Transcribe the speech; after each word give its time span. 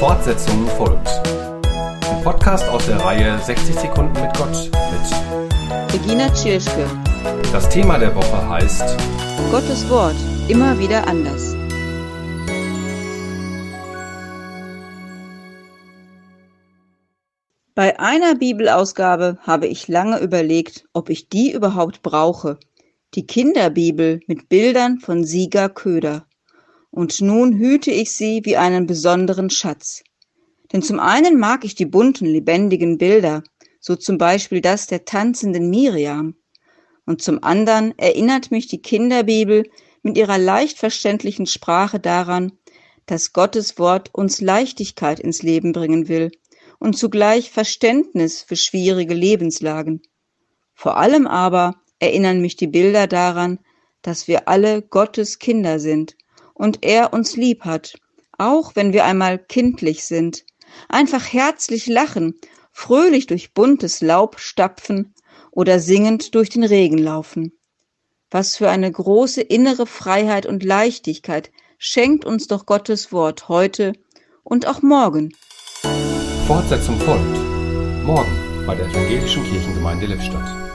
Fortsetzung 0.00 0.66
folgt. 0.78 1.08
Ein 1.66 2.24
Podcast 2.24 2.66
aus 2.70 2.86
der 2.86 2.96
Reihe 3.04 3.38
60 3.38 3.74
Sekunden 3.74 4.18
mit 4.18 4.34
Gott 4.34 4.70
mit 4.72 5.92
Regina 5.92 6.32
Tschirschke. 6.32 6.86
Das 7.52 7.68
Thema 7.68 7.98
der 7.98 8.16
Woche 8.16 8.48
heißt 8.48 8.96
Gottes 9.50 9.90
Wort. 9.90 10.16
Immer 10.48 10.78
wieder 10.78 11.06
anders. 11.06 11.54
Bei 17.74 18.00
einer 18.00 18.36
Bibelausgabe 18.36 19.36
habe 19.42 19.66
ich 19.66 19.86
lange 19.86 20.18
überlegt, 20.20 20.86
ob 20.94 21.10
ich 21.10 21.28
die 21.28 21.52
überhaupt 21.52 22.00
brauche. 22.00 22.58
Die 23.12 23.26
Kinderbibel 23.26 24.20
mit 24.26 24.48
Bildern 24.48 24.98
von 24.98 25.24
Sieger 25.24 25.68
Köder. 25.68 26.24
Und 26.90 27.20
nun 27.20 27.58
hüte 27.58 27.90
ich 27.90 28.12
sie 28.12 28.40
wie 28.44 28.56
einen 28.56 28.86
besonderen 28.86 29.50
Schatz. 29.50 30.02
Denn 30.72 30.82
zum 30.82 31.00
einen 31.00 31.38
mag 31.38 31.64
ich 31.64 31.74
die 31.74 31.86
bunten, 31.86 32.26
lebendigen 32.26 32.98
Bilder, 32.98 33.42
so 33.80 33.96
zum 33.96 34.18
Beispiel 34.18 34.60
das 34.60 34.86
der 34.86 35.04
tanzenden 35.04 35.70
Miriam. 35.70 36.34
Und 37.06 37.22
zum 37.22 37.42
anderen 37.42 37.96
erinnert 37.98 38.50
mich 38.50 38.66
die 38.66 38.82
Kinderbibel 38.82 39.68
mit 40.02 40.16
ihrer 40.16 40.38
leicht 40.38 40.78
verständlichen 40.78 41.46
Sprache 41.46 42.00
daran, 42.00 42.52
dass 43.06 43.32
Gottes 43.32 43.78
Wort 43.78 44.10
uns 44.12 44.40
Leichtigkeit 44.40 45.20
ins 45.20 45.42
Leben 45.42 45.72
bringen 45.72 46.08
will 46.08 46.30
und 46.78 46.96
zugleich 46.96 47.50
Verständnis 47.50 48.42
für 48.42 48.56
schwierige 48.56 49.14
Lebenslagen. 49.14 50.02
Vor 50.74 50.96
allem 50.96 51.26
aber 51.26 51.80
erinnern 51.98 52.40
mich 52.40 52.56
die 52.56 52.68
Bilder 52.68 53.06
daran, 53.06 53.58
dass 54.02 54.28
wir 54.28 54.48
alle 54.48 54.82
Gottes 54.82 55.38
Kinder 55.38 55.78
sind 55.78 56.16
und 56.54 56.78
er 56.82 57.12
uns 57.12 57.36
lieb 57.36 57.64
hat, 57.64 57.94
auch 58.38 58.76
wenn 58.76 58.92
wir 58.92 59.04
einmal 59.04 59.38
kindlich 59.38 60.04
sind, 60.04 60.44
einfach 60.88 61.32
herzlich 61.32 61.86
lachen, 61.86 62.34
fröhlich 62.72 63.26
durch 63.26 63.52
buntes 63.52 64.00
Laub 64.00 64.40
stapfen 64.40 65.14
oder 65.50 65.80
singend 65.80 66.34
durch 66.34 66.48
den 66.48 66.64
Regen 66.64 66.98
laufen. 66.98 67.52
Was 68.30 68.56
für 68.56 68.70
eine 68.70 68.90
große 68.90 69.40
innere 69.40 69.86
Freiheit 69.86 70.46
und 70.46 70.62
Leichtigkeit 70.62 71.50
schenkt 71.78 72.24
uns 72.24 72.46
doch 72.46 72.66
Gottes 72.66 73.12
Wort 73.12 73.48
heute 73.48 73.92
und 74.44 74.66
auch 74.66 74.82
morgen. 74.82 75.32
Fortsetzung 76.46 76.98
folgt. 77.00 78.04
Morgen 78.04 78.64
bei 78.66 78.74
der 78.74 78.86
Evangelischen 78.86 79.44
Kirchengemeinde 79.44 80.06
Lippstadt. 80.06 80.69